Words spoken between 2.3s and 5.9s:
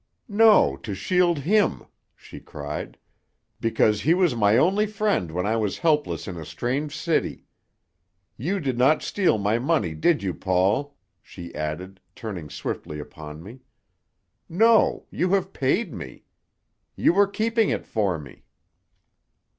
cried. "Because he was my only friend when I was